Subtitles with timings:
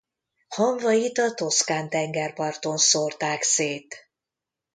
[0.49, 4.07] Hamvait a toszkán tengerparton szórták szét.